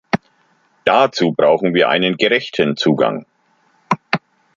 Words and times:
Dazu 0.83 1.31
brauchen 1.31 1.75
wir 1.75 1.89
einen 1.89 2.17
gerechten 2.17 2.75
Zugang. 2.75 3.27